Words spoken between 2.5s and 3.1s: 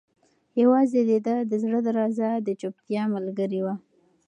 چوپتیا